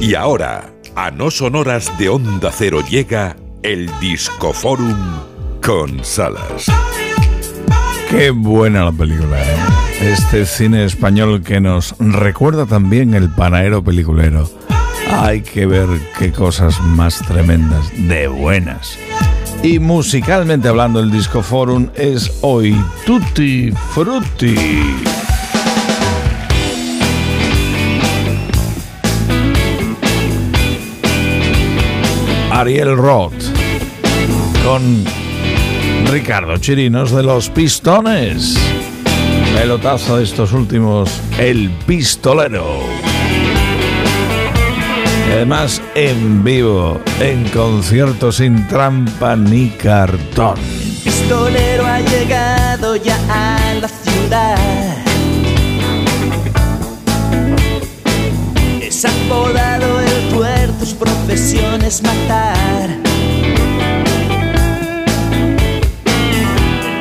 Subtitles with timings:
[0.00, 4.96] Y ahora, a no sonoras de Onda Cero llega el Discoforum
[5.60, 6.66] con Salas.
[8.08, 9.56] Qué buena la película, ¿eh?
[10.00, 14.48] Este cine español que nos recuerda también el panadero peliculero.
[15.10, 18.96] Hay que ver qué cosas más tremendas, de buenas.
[19.64, 24.54] Y musicalmente hablando, el Disco Forum es hoy Tutti Frutti.
[32.58, 33.44] Ariel Roth
[34.64, 35.04] con
[36.10, 38.58] Ricardo Chirinos de los Pistones.
[39.54, 41.08] Pelotazo de estos últimos,
[41.38, 42.66] El Pistolero.
[45.30, 50.56] Además, en vivo, en concierto sin trampa ni cartón.
[51.04, 54.67] Pistolero ha llegado ya a la ciudad.
[60.98, 62.90] Profesión es matar.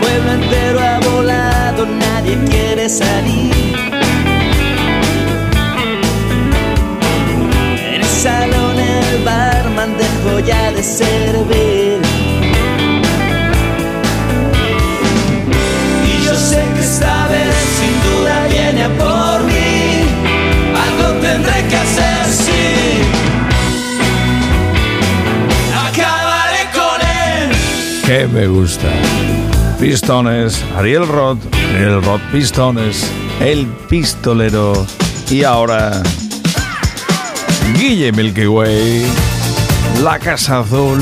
[0.00, 3.33] Pueblo entero ha volado, nadie quiere salir.
[28.34, 28.88] Me gusta.
[29.78, 31.38] Pistones, Ariel Roth,
[31.74, 33.08] Ariel Roth Pistones,
[33.40, 34.86] El Pistolero
[35.30, 36.02] y ahora
[37.78, 39.06] Guille Milky Way,
[40.02, 40.98] La Casa Azul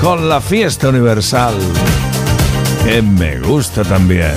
[0.00, 1.54] con la Fiesta Universal,
[2.84, 4.36] que me gusta también.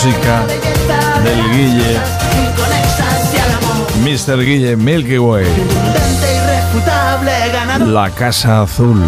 [0.00, 0.46] Música
[1.24, 1.98] del Guille.
[4.04, 4.44] Mr.
[4.44, 5.44] Guille Milky Way.
[7.84, 9.02] La Casa Azul.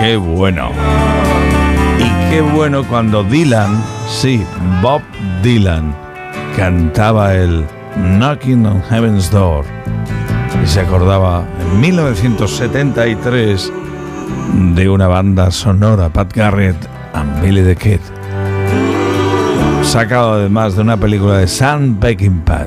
[0.00, 0.70] Qué bueno.
[1.98, 4.44] Y qué bueno cuando Dylan, sí,
[4.82, 5.02] Bob
[5.42, 5.94] Dylan,
[6.56, 9.64] cantaba el Knocking on Heaven's Door
[10.62, 13.72] y se acordaba en 1973
[14.52, 16.76] de una banda sonora, Pat Garrett
[17.14, 18.00] and Billy the Kid,
[19.82, 22.66] sacado además de una película de Sam Peckinpah.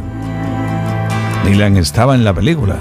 [1.45, 2.77] Dylan estaba en la película.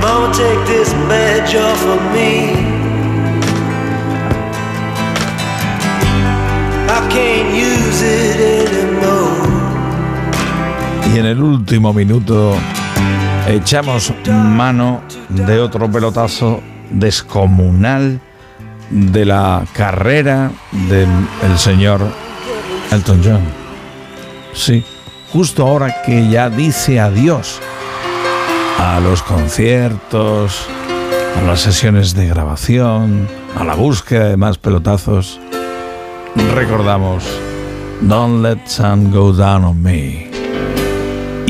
[0.00, 0.92] Mama, take this
[1.54, 2.52] off of me.
[6.88, 8.59] I can't use it.
[11.12, 12.54] Y en el último minuto
[13.48, 16.60] echamos mano de otro pelotazo
[16.90, 18.20] descomunal
[18.90, 20.50] de la carrera
[20.88, 22.00] del señor
[22.90, 23.42] Elton John.
[24.52, 24.84] Sí,
[25.32, 27.60] justo ahora que ya dice adiós
[28.78, 30.66] a los conciertos,
[31.38, 35.40] a las sesiones de grabación, a la búsqueda de más pelotazos,
[36.54, 37.24] recordamos
[38.00, 40.29] Don't Let Sun Go Down on Me.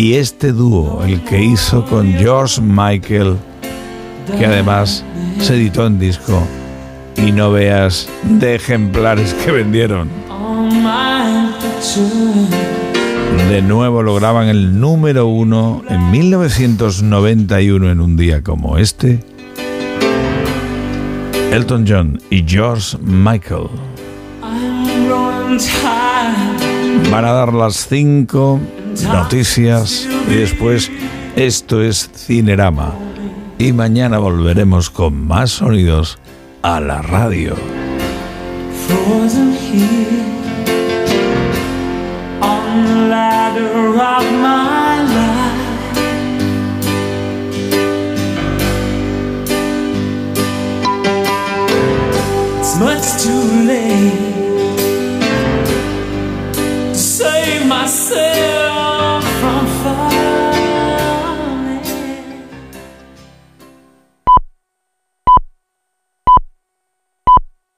[0.01, 3.37] Y este dúo, el que hizo con George Michael,
[4.39, 5.05] que además
[5.41, 6.43] se editó en disco,
[7.19, 10.09] y no veas de ejemplares que vendieron.
[13.51, 19.21] De nuevo lograban el número uno en 1991 en un día como este.
[21.53, 23.69] Elton John y George Michael.
[27.11, 28.59] Van a dar las cinco
[29.05, 30.91] noticias y después
[31.37, 32.95] esto es Cinerama.
[33.59, 36.19] Y mañana volveremos con más sonidos
[36.63, 37.55] a la radio.